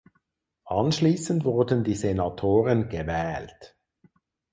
Anschließend 0.65 1.45
wurden 1.45 1.83
die 1.83 1.93
Senatoren 1.93 2.89
gewählt. 2.89 3.77